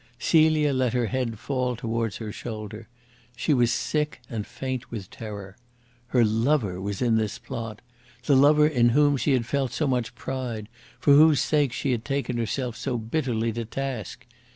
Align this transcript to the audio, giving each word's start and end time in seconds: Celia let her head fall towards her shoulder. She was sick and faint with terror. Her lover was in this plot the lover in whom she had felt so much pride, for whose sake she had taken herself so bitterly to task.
Celia 0.17 0.73
let 0.73 0.93
her 0.93 1.05
head 1.05 1.37
fall 1.37 1.75
towards 1.75 2.17
her 2.17 2.31
shoulder. 2.31 2.87
She 3.35 3.53
was 3.53 3.71
sick 3.71 4.19
and 4.31 4.47
faint 4.47 4.89
with 4.89 5.11
terror. 5.11 5.55
Her 6.07 6.25
lover 6.25 6.81
was 6.81 7.03
in 7.03 7.17
this 7.17 7.37
plot 7.37 7.81
the 8.25 8.35
lover 8.35 8.65
in 8.65 8.89
whom 8.97 9.15
she 9.15 9.33
had 9.33 9.45
felt 9.45 9.71
so 9.71 9.85
much 9.85 10.15
pride, 10.15 10.69
for 10.99 11.13
whose 11.13 11.39
sake 11.39 11.71
she 11.71 11.91
had 11.91 12.03
taken 12.03 12.37
herself 12.39 12.75
so 12.75 12.97
bitterly 12.97 13.53
to 13.53 13.63
task. 13.63 14.25